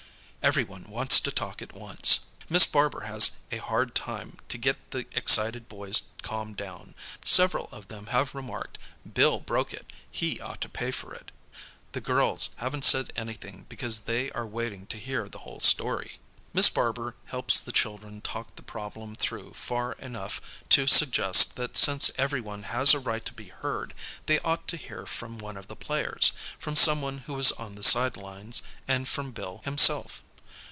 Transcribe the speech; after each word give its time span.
Everyone 0.43 0.89
wants 0.89 1.19
to 1.19 1.29
talk 1.31 1.61
at 1.61 1.71
once. 1.71 2.21
Miss 2.49 2.65
Barber 2.65 3.01
has 3.01 3.33
a 3.51 3.57
hard 3.57 3.93
time 3.93 4.39
to 4.49 4.57
get 4.57 4.89
the 4.89 5.05
excited 5.13 5.69
boys 5.69 6.01
calmed 6.23 6.57
down. 6.57 6.95
Several 7.23 7.69
of 7.71 7.89
them 7.89 8.07
have 8.07 8.33
remarked, 8.33 8.79
"Bill 9.13 9.39
broke 9.39 9.71
it. 9.71 9.93
He 10.09 10.39
ought 10.41 10.59
to 10.61 10.67
pay 10.67 10.89
for 10.89 11.13
it." 11.13 11.29
The 11.91 12.01
girls 12.01 12.49
haven't 12.55 12.85
said 12.85 13.13
anything 13.15 13.67
because 13.69 13.99
they 14.01 14.31
are 14.31 14.47
v.aiting 14.47 14.87
to 14.89 14.97
hear 14.97 15.29
the 15.29 15.37
whole 15.45 15.59
story. 15.59 16.17
Miss 16.53 16.69
Barber 16.69 17.13
helps 17.25 17.59
the 17.59 17.71
children 17.71 18.19
talk 18.19 18.55
the 18.55 18.63
problem 18.63 19.13
through 19.13 19.53
far 19.53 19.91
enough 19.99 20.41
to 20.69 20.87
suggest 20.87 21.55
that 21.57 21.77
since 21.77 22.09
everyone 22.17 22.63
has 22.63 22.95
a 22.95 22.99
right 22.99 23.23
to 23.25 23.33
be 23.33 23.49
heard, 23.49 23.93
they 24.25 24.39
ought 24.39 24.67
to 24.69 24.77
hear 24.77 25.05
from 25.05 25.37
one 25.37 25.55
of 25.55 25.67
the 25.67 25.75
players, 25.75 26.31
from 26.57 26.75
someone 26.75 27.19
who 27.19 27.35
was 27.35 27.51
on 27.53 27.75
the 27.75 27.83
sidelines, 27.83 28.63
and 28.87 29.07
from 29.07 29.29
Bill 29.29 29.61
himself. 29.65 30.23